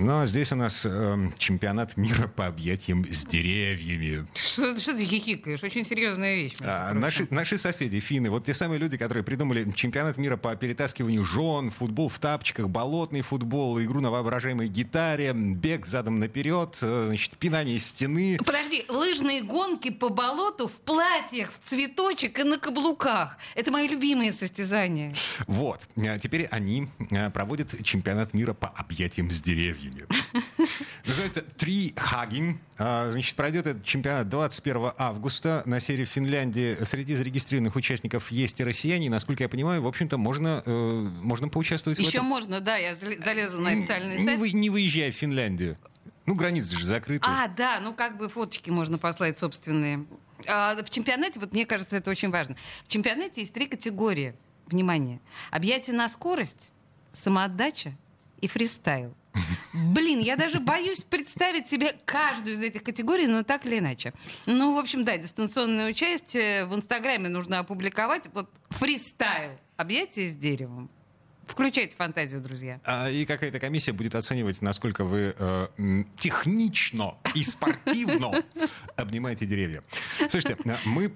Но 0.00 0.24
здесь 0.24 0.50
у 0.50 0.56
нас 0.56 0.86
э, 0.86 1.30
чемпионат 1.36 1.98
мира 1.98 2.26
по 2.26 2.46
объятиям 2.46 3.04
с 3.12 3.22
деревьями. 3.26 4.26
Что, 4.34 4.74
что 4.78 4.94
ты 4.94 5.04
хихикаешь? 5.04 5.62
Очень 5.62 5.84
серьезная 5.84 6.36
вещь. 6.36 6.54
А, 6.62 6.94
наши, 6.94 7.26
наши 7.28 7.58
соседи, 7.58 8.00
финны, 8.00 8.30
вот 8.30 8.46
те 8.46 8.54
самые 8.54 8.78
люди, 8.78 8.96
которые 8.96 9.22
придумали 9.22 9.70
чемпионат 9.72 10.16
мира 10.16 10.38
по 10.38 10.56
перетаскиванию 10.56 11.22
жен, 11.22 11.70
футбол 11.70 12.08
в 12.08 12.18
тапочках, 12.18 12.70
болотный 12.70 13.20
футбол, 13.20 13.78
игру 13.82 14.00
на 14.00 14.10
воображаемой 14.10 14.68
гитаре, 14.68 15.34
бег 15.34 15.84
задом 15.84 16.18
наперед, 16.18 16.78
э, 16.80 17.04
значит, 17.08 17.36
пинание 17.36 17.78
стены. 17.78 18.38
Подожди, 18.38 18.86
лыжные 18.88 19.42
гонки 19.42 19.90
по 19.90 20.08
болоту 20.08 20.68
в 20.68 20.72
платьях, 20.72 21.52
в 21.52 21.58
цветочек 21.58 22.38
и 22.38 22.42
на 22.42 22.58
каблуках. 22.58 23.36
Это 23.54 23.70
мои 23.70 23.86
любимые 23.86 24.32
состязания. 24.32 25.14
Вот. 25.46 25.80
А 25.98 26.18
теперь 26.18 26.46
они 26.46 26.88
э, 27.10 27.28
проводят 27.28 27.84
чемпионат 27.84 28.32
мира 28.32 28.54
по 28.54 28.68
объятиям 28.68 29.30
с 29.30 29.42
деревьями. 29.42 29.89
Называется 31.06 31.40
Tree 31.56 31.94
Hugging. 31.94 32.58
А, 32.78 33.10
Значит, 33.12 33.34
пройдет 33.36 33.66
этот 33.66 33.84
чемпионат 33.84 34.28
21 34.28 34.92
августа 34.98 35.62
на 35.66 35.80
серии 35.80 36.04
в 36.04 36.08
Финляндии. 36.08 36.76
Среди 36.84 37.14
зарегистрированных 37.14 37.76
участников 37.76 38.30
есть 38.30 38.60
и 38.60 38.64
россияне. 38.64 39.10
Насколько 39.10 39.44
я 39.44 39.48
понимаю, 39.48 39.82
в 39.82 39.86
общем-то, 39.86 40.18
можно, 40.18 40.62
э, 40.64 40.70
можно 41.22 41.48
поучаствовать 41.48 41.98
в 41.98 42.02
Еще 42.02 42.18
этом. 42.18 42.26
можно, 42.26 42.60
да, 42.60 42.76
я 42.76 42.94
зал- 42.94 43.12
залезла 43.24 43.58
на 43.60 43.70
официальный 43.70 44.18
не, 44.18 44.24
сайт. 44.24 44.38
вы- 44.38 44.52
не 44.52 44.70
выезжая 44.70 45.10
в 45.12 45.14
Финляндию. 45.14 45.76
Ну, 46.26 46.34
границы 46.34 46.78
же 46.78 46.84
закрыты. 46.84 47.24
А, 47.26 47.48
да, 47.48 47.80
ну 47.80 47.92
как 47.94 48.16
бы 48.16 48.28
фоточки 48.28 48.70
можно 48.70 48.98
послать 48.98 49.38
собственные. 49.38 50.04
А, 50.46 50.74
в 50.82 50.88
чемпионате, 50.90 51.40
вот 51.40 51.52
мне 51.52 51.66
кажется, 51.66 51.96
это 51.96 52.10
очень 52.10 52.30
важно. 52.30 52.56
В 52.84 52.88
чемпионате 52.88 53.40
есть 53.40 53.52
три 53.52 53.66
категории. 53.66 54.34
Внимание. 54.66 55.18
Объятие 55.50 55.96
на 55.96 56.08
скорость, 56.08 56.70
самоотдача 57.12 57.92
и 58.40 58.46
фристайл. 58.46 59.14
Блин, 59.72 60.18
я 60.18 60.36
даже 60.36 60.58
боюсь 60.58 61.02
представить 61.02 61.68
себе 61.68 61.94
каждую 62.04 62.54
из 62.54 62.62
этих 62.62 62.82
категорий, 62.82 63.26
но 63.26 63.44
так 63.44 63.66
или 63.66 63.78
иначе. 63.78 64.12
Ну, 64.46 64.74
в 64.74 64.78
общем, 64.78 65.04
да, 65.04 65.16
дистанционное 65.16 65.90
участие 65.90 66.66
в 66.66 66.74
Инстаграме 66.74 67.28
нужно 67.28 67.60
опубликовать. 67.60 68.28
Вот 68.34 68.50
фристайл. 68.70 69.52
Объятие 69.76 70.28
с 70.28 70.34
деревом. 70.34 70.90
Включайте 71.50 71.96
фантазию, 71.96 72.40
друзья. 72.40 72.80
А, 72.84 73.10
И 73.10 73.26
какая-то 73.26 73.58
комиссия 73.58 73.92
будет 73.92 74.14
оценивать, 74.14 74.62
насколько 74.62 75.04
вы 75.04 75.34
э, 75.36 75.66
технично 76.16 77.16
и 77.34 77.42
спортивно 77.42 78.44
обнимаете 78.96 79.46
деревья. 79.46 79.82
Слушайте, 80.28 80.56
а, 80.64 80.78
мы 80.84 81.08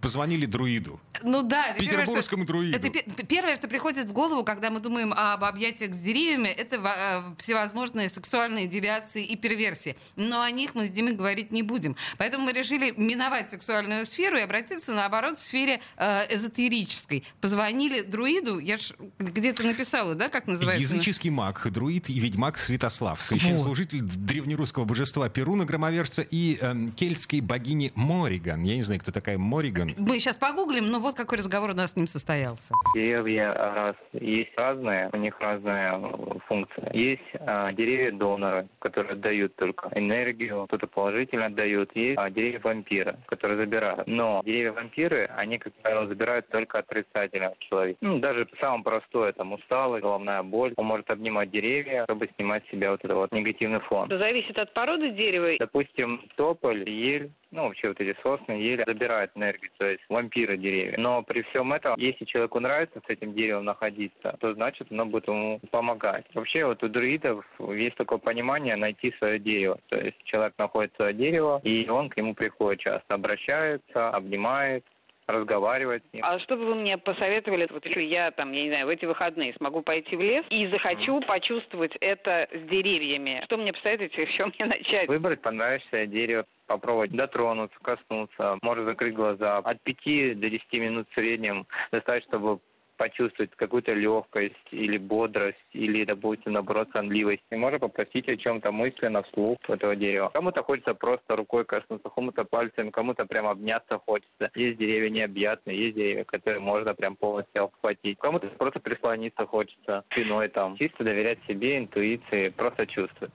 позвонили 0.00 0.46
друиду. 0.46 1.00
Ну 1.24 1.42
да, 1.42 1.72
первое, 1.72 2.04
Петербургскому 2.04 2.44
друиду. 2.44 2.76
Это 2.78 2.90
пе- 2.90 3.04
первое, 3.24 3.56
что 3.56 3.66
приходит 3.66 4.06
в 4.06 4.12
голову, 4.12 4.44
когда 4.44 4.70
мы 4.70 4.78
думаем 4.78 5.12
об 5.16 5.42
объятиях 5.42 5.92
с 5.92 5.98
деревьями, 5.98 6.48
это 6.48 6.76
э, 6.76 7.34
всевозможные 7.38 8.08
сексуальные 8.08 8.68
девиации 8.68 9.24
и 9.24 9.36
перверсии. 9.36 9.96
Но 10.14 10.42
о 10.42 10.50
них 10.52 10.76
мы 10.76 10.86
с 10.86 10.90
Димой 10.90 11.14
говорить 11.14 11.50
не 11.50 11.62
будем. 11.64 11.96
Поэтому 12.18 12.44
мы 12.44 12.52
решили 12.52 12.94
миновать 12.96 13.50
сексуальную 13.50 14.06
сферу 14.06 14.36
и 14.36 14.42
обратиться, 14.42 14.92
наоборот, 14.92 15.36
к 15.36 15.40
сфере 15.40 15.80
э, 15.96 16.34
эзотерической. 16.34 17.24
Позвонили 17.40 18.02
друиду, 18.02 18.60
я 18.60 18.76
ж 18.76 18.92
где-то 19.18 19.71
написала, 19.72 20.14
да, 20.14 20.28
как 20.28 20.46
называется? 20.46 20.94
Языческий 20.94 21.30
маг, 21.30 21.66
друид 21.70 22.08
и 22.08 22.18
ведьмак 22.18 22.58
Святослав, 22.58 23.20
священнослужитель 23.20 24.02
древнерусского 24.02 24.84
божества 24.84 25.28
Перуна, 25.28 25.64
громоверца 25.64 26.22
и 26.22 26.58
эм, 26.60 26.92
кельтской 26.92 27.40
богини 27.40 27.92
Мориган. 27.94 28.62
Я 28.62 28.76
не 28.76 28.82
знаю, 28.82 29.00
кто 29.00 29.12
такая 29.12 29.38
Мориган. 29.38 29.94
Мы 29.98 30.20
сейчас 30.20 30.36
погуглим, 30.36 30.90
но 30.90 31.00
вот 31.00 31.14
какой 31.14 31.38
разговор 31.38 31.70
у 31.70 31.74
нас 31.74 31.92
с 31.92 31.96
ним 31.96 32.06
состоялся. 32.06 32.74
Деревья 32.94 33.52
раз, 33.52 33.96
есть 34.12 34.52
разные, 34.56 35.10
у 35.12 35.16
них 35.16 35.38
разная 35.40 35.98
э, 35.98 36.38
функция. 36.46 36.92
Есть 36.92 37.22
а, 37.40 37.72
деревья-доноры, 37.72 38.68
которые 38.78 39.12
отдают 39.12 39.56
только 39.56 39.90
энергию, 39.94 40.66
кто-то 40.66 40.86
положительно 40.86 41.46
отдают. 41.46 41.90
Есть 41.94 42.18
а, 42.18 42.30
деревья-вампиры, 42.30 43.16
которые 43.26 43.58
забирают. 43.58 44.06
Но 44.06 44.42
деревья-вампиры, 44.44 45.30
они, 45.36 45.58
как 45.58 45.72
правило, 45.82 46.06
забирают 46.06 46.48
только 46.48 46.78
отрицательно 46.78 47.54
человека. 47.58 47.98
Ну, 48.00 48.18
даже 48.18 48.48
самое 48.60 48.82
простое, 48.82 49.32
там, 49.32 49.52
усталость, 49.62 50.02
головная 50.02 50.42
боль. 50.42 50.72
Он 50.76 50.86
может 50.86 51.10
обнимать 51.10 51.50
деревья, 51.50 52.04
чтобы 52.04 52.28
снимать 52.36 52.64
с 52.66 52.70
себя 52.70 52.90
вот 52.90 53.04
этот 53.04 53.16
вот 53.16 53.32
негативный 53.32 53.80
фон. 53.80 54.06
Это 54.06 54.18
зависит 54.18 54.58
от 54.58 54.72
породы 54.74 55.10
дерева. 55.10 55.56
Допустим, 55.58 56.22
тополь, 56.36 56.88
ель, 56.88 57.30
ну, 57.50 57.64
вообще 57.64 57.88
вот 57.88 58.00
эти 58.00 58.16
сосны, 58.22 58.52
ели 58.52 58.82
забирают 58.86 59.30
энергию, 59.34 59.70
то 59.78 59.86
есть 59.86 60.02
вампиры 60.08 60.56
деревья. 60.56 60.96
Но 60.98 61.22
при 61.22 61.42
всем 61.42 61.72
этом, 61.72 61.94
если 61.98 62.24
человеку 62.24 62.60
нравится 62.60 63.00
с 63.06 63.10
этим 63.10 63.34
деревом 63.34 63.64
находиться, 63.66 64.36
то 64.40 64.54
значит 64.54 64.90
оно 64.90 65.06
будет 65.06 65.28
ему 65.28 65.60
помогать. 65.70 66.24
Вообще 66.34 66.64
вот 66.64 66.82
у 66.82 66.88
друидов 66.88 67.44
есть 67.58 67.96
такое 67.96 68.18
понимание 68.18 68.76
найти 68.76 69.14
свое 69.18 69.38
дерево. 69.38 69.78
То 69.88 69.98
есть 69.98 70.16
человек 70.24 70.54
находит 70.58 70.94
свое 70.96 71.12
дерево, 71.12 71.60
и 71.62 71.88
он 71.88 72.08
к 72.08 72.16
нему 72.16 72.34
приходит 72.34 72.80
часто, 72.80 73.14
обращается, 73.14 74.10
обнимает, 74.10 74.84
разговаривает 75.26 76.02
с 76.10 76.12
ним. 76.12 76.24
А 76.24 76.38
что 76.40 76.56
бы 76.56 76.66
вы 76.66 76.74
мне 76.74 76.98
посоветовали, 76.98 77.68
вот 77.70 77.84
если 77.84 78.02
я 78.02 78.30
там, 78.30 78.52
я 78.52 78.62
не 78.64 78.68
знаю, 78.70 78.86
в 78.86 78.88
эти 78.90 79.04
выходные 79.04 79.54
смогу 79.54 79.82
пойти 79.82 80.16
в 80.16 80.20
лес 80.20 80.44
и 80.50 80.66
захочу 80.68 81.20
почувствовать 81.20 81.96
это 82.00 82.48
с 82.52 82.68
деревьями? 82.68 83.42
Что 83.44 83.56
мне 83.56 83.72
посоветуете, 83.72 84.26
с 84.26 84.30
чем 84.30 84.52
мне 84.58 84.66
начать? 84.66 85.08
Выбрать 85.08 85.40
понравившееся 85.42 86.06
дерево, 86.06 86.46
попробовать 86.66 87.12
дотронуться, 87.12 87.78
коснуться, 87.82 88.58
может 88.62 88.84
закрыть 88.86 89.14
глаза. 89.14 89.58
От 89.58 89.80
5 89.82 90.40
до 90.40 90.50
10 90.50 90.72
минут 90.74 91.08
в 91.10 91.14
среднем 91.14 91.66
достаточно, 91.90 92.30
чтобы 92.30 92.60
почувствовать 92.96 93.50
какую-то 93.56 93.92
легкость 93.94 94.54
или 94.70 94.98
бодрость, 94.98 95.58
или, 95.72 96.04
допустим, 96.04 96.52
наоборот, 96.52 96.88
сонливость. 96.92 97.42
И 97.50 97.56
можно 97.56 97.78
попросить 97.78 98.28
о 98.28 98.36
чем-то 98.36 98.72
мысленно 98.72 99.22
вслух 99.22 99.58
этого 99.68 99.96
дерева. 99.96 100.30
Кому-то 100.32 100.62
хочется 100.62 100.94
просто 100.94 101.36
рукой 101.36 101.64
коснуться, 101.64 102.08
кому-то 102.08 102.44
пальцем, 102.44 102.90
кому-то 102.90 103.26
прям 103.26 103.46
обняться 103.46 103.98
хочется. 103.98 104.50
Есть 104.54 104.78
деревья 104.78 105.10
необъятные, 105.10 105.78
есть 105.78 105.96
деревья, 105.96 106.24
которые 106.24 106.60
можно 106.60 106.94
прям 106.94 107.16
полностью 107.16 107.64
обхватить. 107.64 108.18
Кому-то 108.18 108.48
просто 108.48 108.80
прислониться 108.80 109.46
хочется 109.46 110.04
спиной 110.10 110.48
там. 110.48 110.76
Чисто 110.76 111.04
доверять 111.04 111.38
себе, 111.48 111.78
интуиции, 111.78 112.48
просто 112.50 112.86
чувствовать. 112.86 113.32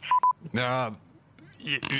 А, 0.59 0.89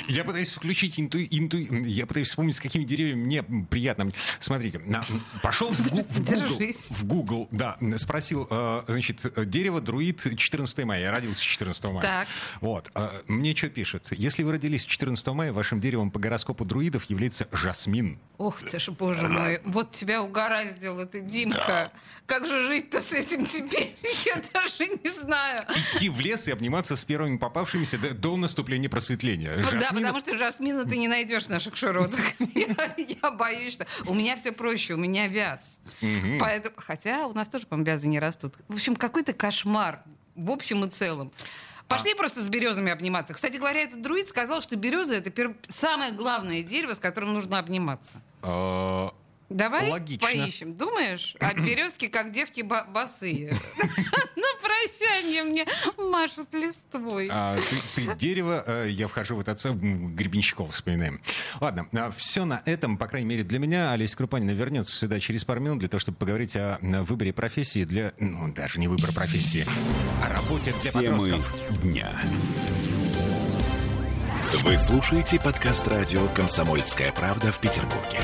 Я 0.08 0.24
пытаюсь 0.24 0.50
включить 0.52 0.98
инту, 1.00 1.18
инту- 1.18 1.58
я 1.84 2.06
пытаюсь 2.06 2.28
вспомнить, 2.28 2.56
с 2.56 2.60
какими 2.60 2.84
деревьями 2.84 3.22
мне 3.24 3.42
приятно. 3.42 4.10
Смотрите, 4.40 4.78
на- 4.80 5.04
пошел 5.42 5.68
в, 5.70 5.90
Гу- 5.90 6.06
в 6.08 6.24
Google, 6.24 6.58
в 6.90 7.04
Google, 7.04 7.48
да, 7.50 7.76
спросил, 7.96 8.46
э, 8.50 8.82
значит, 8.86 9.20
дерево 9.50 9.80
друид 9.80 10.22
14 10.36 10.84
мая. 10.84 11.00
Я 11.02 11.10
родился 11.10 11.42
14 11.42 11.84
мая. 11.92 12.02
Так. 12.02 12.28
Вот. 12.60 12.90
э, 12.94 13.08
Мне 13.26 13.54
что 13.54 13.68
пишет? 13.68 14.06
Если 14.10 14.42
вы 14.42 14.52
родились 14.52 14.84
14 14.84 15.26
мая, 15.34 15.52
вашим 15.52 15.80
деревом 15.80 16.10
по 16.10 16.18
гороскопу 16.18 16.64
друидов 16.64 17.04
является 17.04 17.48
жасмин. 17.52 18.18
Ох 18.38 18.60
ты 18.62 18.78
ж, 18.78 18.90
боже 18.90 19.26
мой, 19.26 19.60
вот 19.64 19.90
тебя 19.92 20.22
угораздило 20.22 21.04
ты, 21.06 21.20
Димка. 21.20 21.90
Как 22.26 22.46
же 22.46 22.66
жить-то 22.68 23.00
с 23.00 23.12
этим 23.12 23.44
теперь? 23.46 23.96
Я 24.26 24.40
даже 24.52 24.86
не 25.02 25.10
знаю. 25.10 25.64
Идти 25.94 26.08
в 26.08 26.20
лес 26.20 26.46
и 26.46 26.52
обниматься 26.52 26.96
с 26.96 27.04
первыми 27.04 27.36
попавшимися 27.38 27.98
до, 27.98 28.14
до 28.14 28.36
наступления 28.36 28.88
просветления. 28.88 29.47
Ну 29.56 29.62
Да, 29.70 29.80
Жасмин 29.80 30.02
потому 30.02 30.20
что 30.20 30.36
жасмина 30.38 30.84
ты 30.84 30.96
не 30.98 31.08
найдешь 31.08 31.44
в 31.44 31.48
наших 31.48 31.76
широтах. 31.76 32.20
Я, 32.54 32.94
я 32.96 33.30
боюсь, 33.30 33.72
что... 33.74 33.86
У 34.06 34.14
меня 34.14 34.36
все 34.36 34.52
проще, 34.52 34.94
у 34.94 34.96
меня 34.98 35.28
вяз. 35.28 35.80
Поэтому... 36.40 36.74
Хотя 36.78 37.26
у 37.26 37.32
нас 37.32 37.48
тоже, 37.48 37.66
по-моему, 37.66 37.86
вязы 37.86 38.06
не 38.08 38.18
растут. 38.18 38.54
В 38.68 38.74
общем, 38.74 38.96
какой-то 38.96 39.32
кошмар 39.32 40.02
в 40.34 40.50
общем 40.50 40.84
и 40.84 40.88
целом. 40.88 41.32
Пошли 41.88 42.14
просто 42.14 42.42
с 42.42 42.48
березами 42.48 42.92
обниматься. 42.92 43.32
Кстати 43.32 43.56
говоря, 43.56 43.80
этот 43.80 44.02
друид 44.02 44.28
сказал, 44.28 44.60
что 44.60 44.76
береза 44.76 45.14
это 45.16 45.30
пер- 45.30 45.56
самое 45.68 46.12
главное 46.12 46.62
дерево, 46.62 46.92
с 46.94 46.98
которым 46.98 47.32
нужно 47.32 47.58
обниматься. 47.58 48.20
э, 48.42 49.08
Давай 49.48 49.90
Логично. 49.90 50.26
поищем. 50.28 50.74
Думаешь? 50.74 51.34
А 51.40 51.54
березки, 51.60 52.08
как 52.08 52.30
девки 52.30 52.60
ба- 52.60 52.86
босые. 52.90 53.54
На 54.36 54.60
прощание 54.78 55.44
мне 55.44 55.66
машут 55.96 56.52
листвой. 56.52 57.28
А, 57.30 57.56
ты, 57.56 57.76
ты 57.94 58.14
дерево, 58.16 58.62
э, 58.66 58.88
я 58.90 59.08
вхожу 59.08 59.36
в 59.36 59.40
этот 59.40 59.64
Гребенщиков 59.64 60.72
вспоминаем. 60.72 61.20
Ладно, 61.60 61.86
все 62.16 62.44
на 62.44 62.62
этом, 62.64 62.96
по 62.96 63.06
крайней 63.06 63.28
мере, 63.28 63.44
для 63.44 63.58
меня. 63.58 63.92
Олеся 63.92 64.16
Крупанина 64.16 64.50
вернется 64.50 64.94
сюда 64.94 65.20
через 65.20 65.44
пару 65.44 65.60
минут 65.60 65.78
для 65.78 65.88
того, 65.88 66.00
чтобы 66.00 66.18
поговорить 66.18 66.56
о 66.56 66.78
выборе 66.80 67.32
профессии 67.32 67.84
для... 67.84 68.12
Ну, 68.18 68.52
даже 68.52 68.78
не 68.78 68.88
выбор 68.88 69.12
профессии, 69.12 69.66
а 70.24 70.32
работе 70.32 70.74
для 70.82 70.90
Темы 70.90 71.18
подростков. 71.18 71.82
дня. 71.82 72.10
Вы 74.62 74.78
слушаете 74.78 75.38
подкаст 75.38 75.86
радио 75.88 76.26
«Комсомольская 76.28 77.12
правда» 77.12 77.52
в 77.52 77.58
Петербурге. 77.58 78.20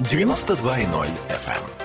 92.0 0.00 1.08
FM. 1.28 1.81